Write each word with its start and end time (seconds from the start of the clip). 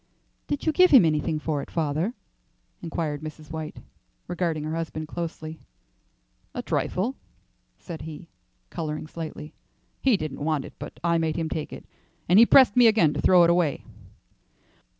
"Did 0.47 0.65
you 0.65 0.71
give 0.71 0.89
him 0.89 1.05
anything 1.05 1.37
for 1.37 1.61
it, 1.61 1.69
father?" 1.69 2.15
inquired 2.81 3.21
Mrs. 3.21 3.51
White, 3.51 3.77
regarding 4.27 4.63
her 4.63 4.73
husband 4.75 5.07
closely. 5.07 5.59
"A 6.55 6.63
trifle," 6.63 7.15
said 7.77 8.01
he, 8.01 8.27
colouring 8.71 9.05
slightly. 9.05 9.53
"He 10.01 10.17
didn't 10.17 10.43
want 10.43 10.65
it, 10.65 10.73
but 10.79 10.99
I 11.03 11.19
made 11.19 11.35
him 11.35 11.49
take 11.49 11.71
it. 11.71 11.85
And 12.27 12.39
he 12.39 12.47
pressed 12.47 12.75
me 12.75 12.87
again 12.87 13.13
to 13.13 13.21
throw 13.21 13.43
it 13.43 13.51
away." 13.51 13.83